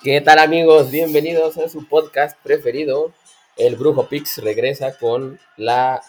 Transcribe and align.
¿Qué 0.00 0.20
tal 0.20 0.38
amigos? 0.38 0.92
Bienvenidos 0.92 1.58
a 1.58 1.68
su 1.68 1.88
podcast 1.88 2.38
preferido. 2.44 3.12
El 3.56 3.74
Brujo 3.74 4.08
Pix 4.08 4.38
regresa 4.38 4.96
con 4.96 5.40
la 5.56 6.02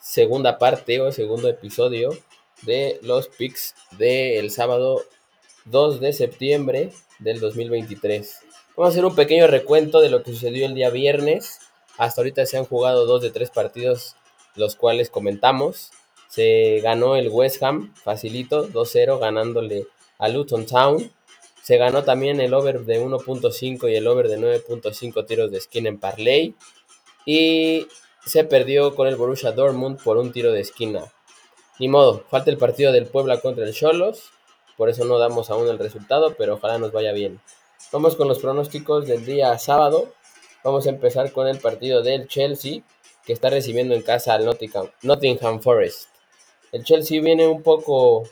segunda 0.00 0.58
parte 0.58 0.98
o 1.02 1.12
segundo 1.12 1.46
episodio 1.50 2.08
de 2.62 2.98
los 3.02 3.28
Pix 3.28 3.74
del 3.98 4.50
sábado 4.50 5.02
2 5.66 6.00
de 6.00 6.14
septiembre 6.14 6.90
del 7.18 7.38
2023. 7.38 8.38
Vamos 8.74 8.88
a 8.88 8.92
hacer 8.92 9.04
un 9.04 9.14
pequeño 9.14 9.46
recuento 9.46 10.00
de 10.00 10.08
lo 10.08 10.22
que 10.22 10.30
sucedió 10.30 10.64
el 10.64 10.74
día 10.74 10.88
viernes. 10.88 11.60
Hasta 11.98 12.22
ahorita 12.22 12.46
se 12.46 12.56
han 12.56 12.64
jugado 12.64 13.04
dos 13.04 13.20
de 13.20 13.30
tres 13.30 13.50
partidos, 13.50 14.16
los 14.54 14.74
cuales 14.74 15.10
comentamos. 15.10 15.90
Se 16.30 16.80
ganó 16.82 17.14
el 17.14 17.28
West 17.28 17.62
Ham, 17.62 17.92
facilito, 17.94 18.70
2-0, 18.70 19.18
ganándole 19.18 19.86
a 20.16 20.28
Luton 20.28 20.64
Town. 20.64 21.12
Se 21.68 21.76
ganó 21.76 22.02
también 22.02 22.40
el 22.40 22.54
over 22.54 22.86
de 22.86 22.98
1.5 22.98 23.92
y 23.92 23.94
el 23.94 24.06
over 24.06 24.28
de 24.28 24.38
9.5 24.38 25.26
tiros 25.26 25.50
de 25.50 25.58
esquina 25.58 25.90
en 25.90 26.00
Parley. 26.00 26.54
Y 27.26 27.86
se 28.24 28.44
perdió 28.44 28.94
con 28.94 29.06
el 29.06 29.16
Borussia 29.16 29.52
Dortmund 29.52 30.02
por 30.02 30.16
un 30.16 30.32
tiro 30.32 30.50
de 30.50 30.62
esquina. 30.62 31.12
Ni 31.78 31.86
modo, 31.88 32.24
falta 32.30 32.50
el 32.50 32.56
partido 32.56 32.90
del 32.90 33.04
Puebla 33.04 33.42
contra 33.42 33.66
el 33.66 33.74
Cholos. 33.74 34.30
Por 34.78 34.88
eso 34.88 35.04
no 35.04 35.18
damos 35.18 35.50
aún 35.50 35.68
el 35.68 35.78
resultado, 35.78 36.34
pero 36.38 36.54
ojalá 36.54 36.78
nos 36.78 36.90
vaya 36.90 37.12
bien. 37.12 37.38
Vamos 37.92 38.16
con 38.16 38.28
los 38.28 38.38
pronósticos 38.38 39.06
del 39.06 39.26
día 39.26 39.58
sábado. 39.58 40.14
Vamos 40.64 40.86
a 40.86 40.88
empezar 40.88 41.32
con 41.32 41.48
el 41.48 41.58
partido 41.58 42.00
del 42.02 42.28
Chelsea, 42.28 42.80
que 43.26 43.34
está 43.34 43.50
recibiendo 43.50 43.94
en 43.94 44.00
casa 44.00 44.32
al 44.32 44.46
Nottingham, 44.46 44.88
Nottingham 45.02 45.60
Forest. 45.60 46.08
El 46.72 46.82
Chelsea 46.84 47.20
viene 47.20 47.46
un 47.46 47.62
poco 47.62 48.22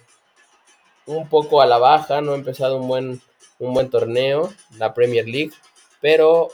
un 1.07 1.29
poco 1.29 1.61
a 1.61 1.67
la 1.67 1.79
baja, 1.79 2.21
no 2.21 2.33
ha 2.33 2.37
empezado 2.37 2.77
un 2.77 2.89
buen, 2.89 3.23
un 3.59 3.75
buen 3.75 3.91
torneo, 3.91 4.53
la 4.79 4.95
Premier 4.95 5.27
League, 5.27 5.53
pero 6.01 6.49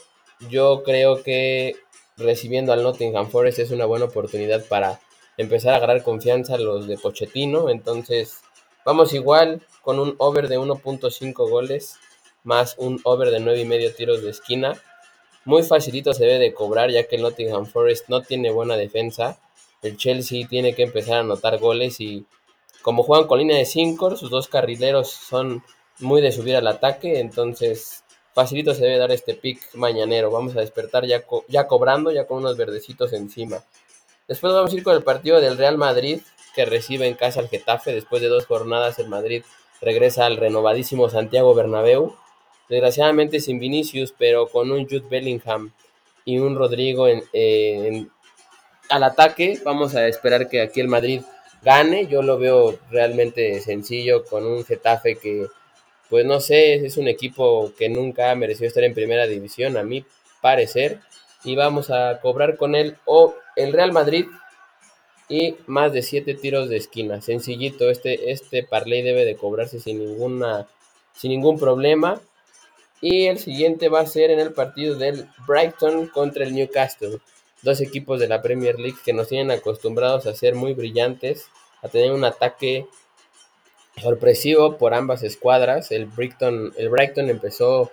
yo 0.50 0.82
creo 0.82 1.22
que 1.22 1.76
recibiendo 2.16 2.72
al 2.72 2.82
Nottingham 2.82 3.28
Forest 3.28 3.58
es 3.58 3.70
una 3.70 3.86
buena 3.86 4.06
oportunidad 4.06 4.64
para 4.66 5.00
empezar 5.36 5.74
a 5.74 5.76
agarrar 5.76 6.02
confianza 6.02 6.54
a 6.54 6.58
los 6.58 6.86
de 6.86 6.98
Pochettino, 6.98 7.70
entonces 7.70 8.40
vamos 8.84 9.12
igual 9.14 9.62
con 9.80 9.98
un 9.98 10.14
over 10.18 10.48
de 10.48 10.58
1.5 10.58 11.48
goles 11.48 11.98
más 12.44 12.74
un 12.78 13.00
over 13.04 13.30
de 13.30 13.40
9 13.40 13.60
y 13.60 13.64
medio 13.64 13.94
tiros 13.94 14.22
de 14.22 14.30
esquina. 14.30 14.80
Muy 15.44 15.62
facilito 15.62 16.12
se 16.12 16.24
debe 16.24 16.38
de 16.38 16.54
cobrar 16.54 16.90
ya 16.90 17.04
que 17.04 17.16
el 17.16 17.22
Nottingham 17.22 17.66
Forest 17.66 18.08
no 18.08 18.22
tiene 18.22 18.50
buena 18.50 18.76
defensa. 18.76 19.38
El 19.82 19.96
Chelsea 19.96 20.46
tiene 20.46 20.74
que 20.74 20.84
empezar 20.84 21.16
a 21.16 21.20
anotar 21.20 21.58
goles 21.58 22.00
y 22.00 22.26
como 22.82 23.02
juegan 23.02 23.26
con 23.26 23.38
línea 23.38 23.56
de 23.56 23.64
5, 23.64 24.16
sus 24.16 24.30
dos 24.30 24.48
carrileros 24.48 25.10
son 25.10 25.62
muy 26.00 26.20
de 26.20 26.32
subir 26.32 26.56
al 26.56 26.66
ataque, 26.66 27.20
entonces 27.20 28.04
facilito 28.34 28.74
se 28.74 28.84
debe 28.84 28.98
dar 28.98 29.12
este 29.12 29.34
pick 29.34 29.74
mañanero. 29.74 30.30
Vamos 30.30 30.56
a 30.56 30.60
despertar 30.60 31.06
ya, 31.06 31.22
ya 31.48 31.66
cobrando, 31.66 32.10
ya 32.10 32.26
con 32.26 32.38
unos 32.38 32.56
verdecitos 32.56 33.12
encima. 33.12 33.62
Después 34.28 34.52
vamos 34.52 34.72
a 34.72 34.76
ir 34.76 34.82
con 34.82 34.96
el 34.96 35.02
partido 35.02 35.40
del 35.40 35.58
Real 35.58 35.76
Madrid, 35.76 36.20
que 36.54 36.64
recibe 36.64 37.06
en 37.06 37.14
casa 37.14 37.40
al 37.40 37.48
Getafe. 37.48 37.92
Después 37.92 38.22
de 38.22 38.28
dos 38.28 38.46
jornadas, 38.46 38.98
el 38.98 39.08
Madrid 39.08 39.42
regresa 39.80 40.26
al 40.26 40.36
renovadísimo 40.36 41.08
Santiago 41.08 41.54
Bernabéu. 41.54 42.16
Desgraciadamente 42.68 43.40
sin 43.40 43.58
Vinicius, 43.58 44.14
pero 44.16 44.46
con 44.46 44.70
un 44.70 44.84
Jude 44.84 45.06
Bellingham 45.10 45.72
y 46.24 46.38
un 46.38 46.56
Rodrigo 46.56 47.08
en, 47.08 48.10
al 48.88 49.02
ataque. 49.02 49.60
Vamos 49.64 49.94
a 49.94 50.06
esperar 50.08 50.48
que 50.48 50.62
aquí 50.62 50.80
el 50.80 50.88
Madrid 50.88 51.22
gane. 51.62 52.06
Yo 52.06 52.22
lo 52.22 52.38
veo 52.38 52.78
realmente 52.90 53.60
sencillo 53.60 54.24
con 54.24 54.44
un 54.46 54.64
Getafe 54.64 55.16
que, 55.16 55.46
pues 56.08 56.24
no 56.26 56.40
sé, 56.40 56.74
es 56.74 56.96
un 56.96 57.08
equipo 57.08 57.72
que 57.78 57.88
nunca 57.88 58.34
mereció 58.34 58.66
estar 58.66 58.84
en 58.84 58.94
primera 58.94 59.26
división, 59.26 59.76
a 59.76 59.82
mi 59.82 60.04
parecer. 60.40 61.00
Y 61.44 61.56
vamos 61.56 61.90
a 61.90 62.20
cobrar 62.20 62.56
con 62.56 62.74
él 62.74 62.96
o 63.04 63.34
el 63.56 63.72
Real 63.72 63.92
Madrid 63.92 64.26
y 65.28 65.56
más 65.66 65.92
de 65.92 66.02
siete 66.02 66.34
tiros 66.34 66.68
de 66.68 66.76
esquina. 66.76 67.20
Sencillito, 67.20 67.90
este, 67.90 68.30
este 68.30 68.62
parlay 68.62 69.02
debe 69.02 69.24
de 69.24 69.36
cobrarse 69.36 69.80
sin, 69.80 69.98
ninguna, 69.98 70.68
sin 71.14 71.30
ningún 71.30 71.58
problema. 71.58 72.20
Y 73.00 73.26
el 73.26 73.38
siguiente 73.38 73.88
va 73.88 74.00
a 74.00 74.06
ser 74.06 74.30
en 74.30 74.38
el 74.38 74.52
partido 74.52 74.94
del 74.94 75.28
Brighton 75.46 76.06
contra 76.06 76.44
el 76.44 76.54
Newcastle 76.54 77.18
dos 77.62 77.80
equipos 77.80 78.20
de 78.20 78.28
la 78.28 78.42
Premier 78.42 78.78
League 78.78 78.98
que 79.04 79.12
nos 79.12 79.28
tienen 79.28 79.50
acostumbrados 79.50 80.26
a 80.26 80.34
ser 80.34 80.54
muy 80.54 80.74
brillantes, 80.74 81.46
a 81.82 81.88
tener 81.88 82.12
un 82.12 82.24
ataque 82.24 82.86
sorpresivo 84.00 84.78
por 84.78 84.94
ambas 84.94 85.22
escuadras. 85.22 85.92
El 85.92 86.06
Brighton, 86.06 86.72
el 86.76 87.28
empezó 87.30 87.90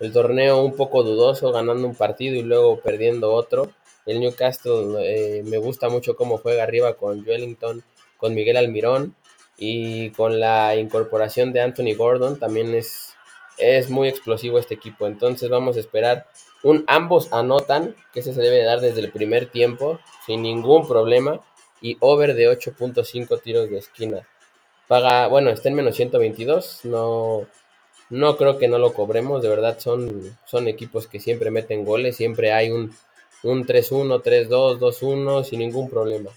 el 0.00 0.12
torneo 0.12 0.62
un 0.62 0.74
poco 0.74 1.02
dudoso, 1.02 1.52
ganando 1.52 1.86
un 1.86 1.94
partido 1.94 2.36
y 2.36 2.42
luego 2.42 2.80
perdiendo 2.80 3.32
otro. 3.32 3.70
El 4.06 4.20
Newcastle 4.20 4.96
eh, 5.00 5.42
me 5.44 5.58
gusta 5.58 5.88
mucho 5.88 6.16
cómo 6.16 6.38
juega 6.38 6.64
arriba 6.64 6.94
con 6.94 7.24
Wellington, 7.26 7.84
con 8.16 8.34
Miguel 8.34 8.56
Almirón 8.56 9.14
y 9.56 10.10
con 10.10 10.40
la 10.40 10.74
incorporación 10.76 11.52
de 11.52 11.60
Anthony 11.60 11.94
Gordon 11.96 12.38
también 12.38 12.74
es, 12.74 13.14
es 13.58 13.90
muy 13.90 14.08
explosivo 14.08 14.58
este 14.58 14.74
equipo. 14.74 15.06
Entonces 15.06 15.48
vamos 15.50 15.76
a 15.76 15.80
esperar 15.80 16.26
un 16.62 16.84
ambos 16.86 17.32
anotan, 17.32 17.94
que 18.12 18.20
ese 18.20 18.34
se 18.34 18.40
debe 18.40 18.64
dar 18.64 18.80
desde 18.80 19.00
el 19.00 19.12
primer 19.12 19.46
tiempo, 19.46 20.00
sin 20.26 20.42
ningún 20.42 20.86
problema. 20.88 21.40
Y 21.82 21.98
over 22.00 22.34
de 22.34 22.48
8.5 22.48 23.42
tiros 23.42 23.68
de 23.68 23.78
esquina. 23.78 24.26
Paga, 24.88 25.26
bueno, 25.26 25.50
está 25.50 25.68
en 25.68 25.74
menos 25.74 25.96
122. 25.96 26.84
No, 26.84 27.46
no 28.08 28.36
creo 28.36 28.58
que 28.58 28.68
no 28.68 28.78
lo 28.78 28.94
cobremos. 28.94 29.42
De 29.42 29.48
verdad, 29.48 29.78
son, 29.78 30.38
son 30.46 30.68
equipos 30.68 31.06
que 31.06 31.20
siempre 31.20 31.50
meten 31.50 31.84
goles. 31.84 32.16
Siempre 32.16 32.52
hay 32.52 32.70
un, 32.70 32.94
un 33.42 33.66
3-1, 33.66 34.22
3-2, 34.22 34.78
2-1, 34.78 35.44
sin 35.44 35.58
ningún 35.58 35.90
problema. 35.90 36.30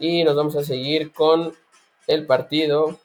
Y 0.00 0.24
nos 0.24 0.36
vamos 0.36 0.56
a 0.56 0.64
seguir 0.64 1.12
con 1.12 1.52
el 2.06 2.24
partido 2.24 2.98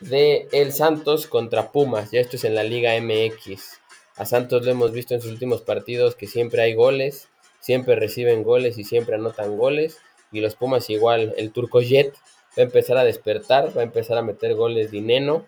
de 0.00 0.48
El 0.52 0.72
Santos 0.72 1.26
contra 1.26 1.72
Pumas. 1.72 2.10
Ya 2.10 2.20
esto 2.20 2.36
es 2.36 2.44
en 2.44 2.54
la 2.54 2.62
Liga 2.62 2.92
MX. 3.00 3.80
A 4.16 4.24
Santos 4.26 4.64
lo 4.64 4.70
hemos 4.70 4.92
visto 4.92 5.14
en 5.14 5.20
sus 5.20 5.30
últimos 5.30 5.62
partidos 5.62 6.14
que 6.14 6.26
siempre 6.26 6.62
hay 6.62 6.74
goles, 6.74 7.28
siempre 7.60 7.94
reciben 7.96 8.42
goles 8.42 8.78
y 8.78 8.84
siempre 8.84 9.14
anotan 9.14 9.56
goles. 9.56 9.98
Y 10.32 10.40
los 10.40 10.54
Pumas 10.54 10.88
igual, 10.90 11.34
el 11.36 11.52
Turco 11.52 11.80
Jet 11.80 12.14
va 12.58 12.62
a 12.62 12.66
empezar 12.66 12.96
a 12.96 13.04
despertar, 13.04 13.76
va 13.76 13.80
a 13.80 13.84
empezar 13.84 14.18
a 14.18 14.22
meter 14.22 14.54
goles 14.54 14.90
de 14.90 15.00
Neno. 15.00 15.46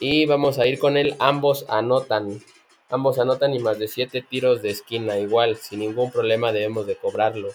Y 0.00 0.26
vamos 0.26 0.58
a 0.58 0.66
ir 0.66 0.78
con 0.78 0.96
él, 0.96 1.14
ambos 1.18 1.66
anotan. 1.68 2.42
Ambos 2.88 3.18
anotan 3.18 3.54
y 3.54 3.58
más 3.58 3.78
de 3.78 3.88
7 3.88 4.24
tiros 4.28 4.62
de 4.62 4.70
esquina, 4.70 5.18
igual, 5.18 5.56
sin 5.56 5.80
ningún 5.80 6.10
problema 6.10 6.52
debemos 6.52 6.86
de 6.86 6.96
cobrarlo. 6.96 7.50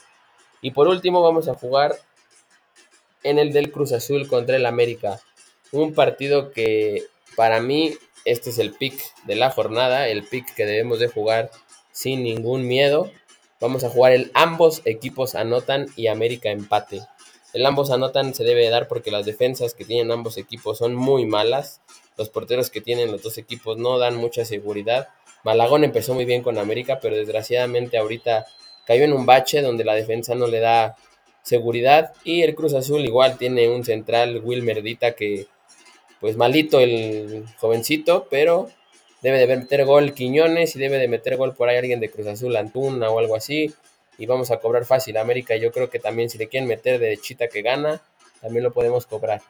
Y 0.61 0.71
por 0.71 0.87
último 0.87 1.21
vamos 1.21 1.47
a 1.47 1.53
jugar 1.53 1.95
en 3.23 3.39
el 3.39 3.53
del 3.53 3.71
Cruz 3.71 3.91
Azul 3.91 4.27
contra 4.27 4.55
el 4.55 4.65
América. 4.65 5.19
Un 5.71 5.93
partido 5.93 6.51
que 6.51 7.03
para 7.35 7.61
mí 7.61 7.93
este 8.25 8.49
es 8.49 8.59
el 8.59 8.73
pick 8.73 8.99
de 9.25 9.35
la 9.35 9.51
jornada, 9.51 10.07
el 10.07 10.23
pick 10.23 10.53
que 10.55 10.65
debemos 10.65 10.99
de 10.99 11.07
jugar 11.07 11.51
sin 11.91 12.23
ningún 12.23 12.67
miedo. 12.67 13.11
Vamos 13.59 13.83
a 13.83 13.89
jugar 13.89 14.13
el 14.13 14.31
ambos 14.33 14.81
equipos 14.85 15.35
anotan 15.35 15.87
y 15.97 16.07
América 16.07 16.49
empate. 16.49 17.01
El 17.51 17.65
ambos 17.65 17.91
anotan 17.91 18.33
se 18.33 18.45
debe 18.45 18.69
dar 18.69 18.87
porque 18.87 19.11
las 19.11 19.25
defensas 19.25 19.73
que 19.73 19.83
tienen 19.83 20.11
ambos 20.11 20.37
equipos 20.37 20.77
son 20.77 20.95
muy 20.95 21.25
malas. 21.25 21.81
Los 22.17 22.29
porteros 22.29 22.69
que 22.69 22.79
tienen 22.79 23.11
los 23.11 23.21
dos 23.21 23.37
equipos 23.37 23.77
no 23.77 23.97
dan 23.97 24.15
mucha 24.15 24.45
seguridad. 24.45 25.09
Malagón 25.43 25.83
empezó 25.83 26.13
muy 26.13 26.25
bien 26.25 26.41
con 26.41 26.57
América, 26.57 26.99
pero 27.01 27.15
desgraciadamente 27.17 27.97
ahorita 27.97 28.45
cayó 28.85 29.03
en 29.03 29.13
un 29.13 29.25
bache 29.25 29.61
donde 29.61 29.83
la 29.83 29.93
defensa 29.93 30.35
no 30.35 30.47
le 30.47 30.59
da 30.59 30.95
seguridad. 31.41 32.13
Y 32.23 32.43
el 32.43 32.55
Cruz 32.55 32.73
Azul 32.73 33.03
igual 33.05 33.37
tiene 33.37 33.67
un 33.67 33.83
central, 33.83 34.41
Wilmer 34.43 34.81
Dita, 34.81 35.15
que 35.15 35.47
pues 36.21 36.37
malito 36.37 36.79
el 36.79 37.45
jovencito, 37.57 38.27
pero 38.29 38.69
debe 39.21 39.39
de 39.39 39.47
meter 39.57 39.85
gol 39.85 40.13
Quiñones 40.13 40.75
y 40.75 40.79
debe 40.79 40.97
de 40.97 41.07
meter 41.07 41.37
gol 41.37 41.53
por 41.53 41.69
ahí 41.69 41.77
alguien 41.77 41.99
de 41.99 42.09
Cruz 42.09 42.27
Azul, 42.27 42.55
Antuna 42.55 43.09
o 43.09 43.19
algo 43.19 43.35
así. 43.35 43.73
Y 44.17 44.25
vamos 44.25 44.51
a 44.51 44.59
cobrar 44.59 44.85
fácil. 44.85 45.17
América 45.17 45.55
yo 45.55 45.71
creo 45.71 45.89
que 45.89 45.99
también 45.99 46.29
si 46.29 46.37
le 46.37 46.47
quieren 46.47 46.67
meter 46.67 46.99
de 46.99 47.17
chita 47.17 47.47
que 47.47 47.61
gana, 47.61 48.01
también 48.41 48.63
lo 48.63 48.71
podemos 48.71 49.05
cobrar. 49.05 49.41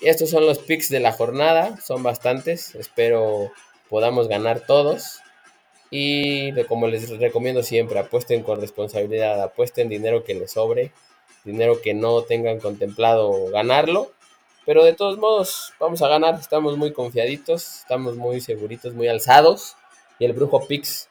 Estos 0.00 0.30
son 0.30 0.46
los 0.46 0.58
picks 0.58 0.88
de 0.88 1.00
la 1.00 1.12
jornada, 1.12 1.78
son 1.80 2.02
bastantes, 2.02 2.74
espero 2.74 3.52
podamos 3.88 4.28
ganar 4.28 4.60
todos. 4.60 5.20
Y 5.90 6.52
como 6.64 6.88
les 6.88 7.08
recomiendo 7.18 7.62
siempre, 7.62 7.98
apuesten 7.98 8.42
con 8.42 8.60
responsabilidad, 8.60 9.40
apuesten 9.42 9.90
dinero 9.90 10.24
que 10.24 10.34
les 10.34 10.50
sobre, 10.50 10.90
dinero 11.44 11.82
que 11.82 11.92
no 11.92 12.22
tengan 12.22 12.58
contemplado 12.58 13.50
ganarlo 13.50 14.10
pero 14.64 14.84
de 14.84 14.92
todos 14.92 15.18
modos, 15.18 15.72
vamos 15.80 16.02
a 16.02 16.08
ganar. 16.08 16.34
Estamos 16.36 16.76
muy 16.76 16.92
confiaditos, 16.92 17.80
estamos 17.80 18.16
muy 18.16 18.40
seguritos, 18.40 18.94
muy 18.94 19.08
alzados. 19.08 19.76
Y 20.18 20.24
el 20.24 20.32
Brujo 20.32 20.66
Pix 20.66 21.08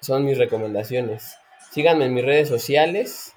son 0.00 0.24
mis 0.24 0.38
recomendaciones. 0.38 1.36
Síganme 1.70 2.06
en 2.06 2.14
mis 2.14 2.24
redes 2.24 2.48
sociales. 2.48 3.34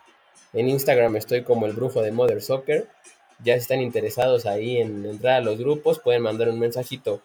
En 0.54 0.68
Instagram 0.70 1.16
estoy 1.16 1.44
como 1.44 1.66
el 1.68 1.74
Brujo 1.74 2.02
de 2.02 2.12
Mother 2.12 2.42
Soccer. 2.42 2.90
Ya 3.44 3.54
si 3.56 3.60
están 3.62 3.82
interesados 3.82 4.46
ahí 4.46 4.78
en 4.78 5.06
entrar 5.06 5.36
a 5.36 5.42
los 5.42 5.58
grupos, 5.58 6.00
pueden 6.00 6.22
mandar 6.22 6.50
un 6.50 6.60
mensajito. 6.60 7.22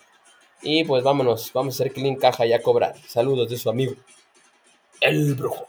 Y 0.62 0.84
pues 0.84 1.02
vámonos, 1.02 1.52
vamos 1.54 1.74
a 1.74 1.76
hacer 1.82 1.92
clean 1.92 2.16
caja 2.16 2.44
y 2.44 2.52
a 2.52 2.62
cobrar. 2.62 2.94
Saludos 3.06 3.48
de 3.48 3.56
su 3.56 3.70
amigo, 3.70 3.94
el 5.00 5.34
brujo. 5.34 5.66